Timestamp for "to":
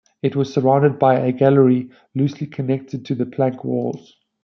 3.05-3.13